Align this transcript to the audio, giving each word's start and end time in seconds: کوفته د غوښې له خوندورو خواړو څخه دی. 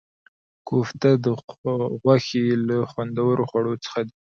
کوفته 0.69 1.09
د 1.23 1.25
غوښې 2.03 2.45
له 2.67 2.77
خوندورو 2.91 3.43
خواړو 3.49 3.73
څخه 3.83 3.99
دی. 4.07 4.15